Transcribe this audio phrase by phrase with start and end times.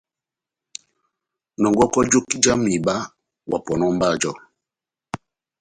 [1.61, 2.95] Nɔngɔkɔ joki jáh mihiba
[3.49, 4.31] wa pɔnɔ mba jɔ.